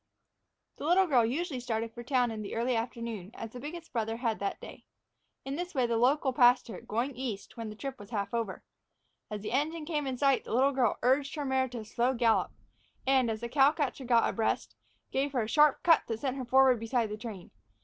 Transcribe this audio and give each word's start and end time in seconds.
The 0.77 0.85
little 0.85 1.05
girl 1.05 1.23
usually 1.23 1.59
started 1.59 1.93
for 1.93 2.01
town 2.01 2.31
in 2.31 2.41
the 2.41 2.55
early 2.55 2.75
afternoon, 2.75 3.29
as 3.35 3.51
the 3.51 3.59
biggest 3.59 3.93
brother 3.93 4.17
had 4.17 4.39
that 4.39 4.59
day. 4.59 4.83
In 5.45 5.57
this 5.57 5.75
way 5.75 5.85
the 5.85 5.95
local 5.95 6.33
passed 6.33 6.69
her, 6.69 6.81
going 6.81 7.15
east, 7.15 7.55
when 7.55 7.69
the 7.69 7.75
trip 7.75 7.99
was 7.99 8.09
half 8.09 8.33
over. 8.33 8.63
As 9.29 9.41
the 9.41 9.51
engine 9.51 9.85
came 9.85 10.07
in 10.07 10.17
sight, 10.17 10.43
the 10.45 10.55
little 10.55 10.71
girl 10.71 10.97
urged 11.03 11.37
the 11.37 11.45
mare 11.45 11.67
to 11.69 11.81
a 11.81 11.85
slow 11.85 12.15
gallop, 12.15 12.49
and, 13.05 13.29
as 13.29 13.41
the 13.41 13.47
cow 13.47 13.73
catcher 13.73 14.03
got 14.05 14.27
abreast, 14.27 14.75
gave 15.11 15.33
her 15.33 15.43
a 15.43 15.47
sharp 15.47 15.83
cut 15.83 16.01
that 16.07 16.19
sent 16.19 16.35
her 16.35 16.45
forward 16.45 16.79
beside 16.79 17.09
the 17.11 17.15
train. 17.17 17.51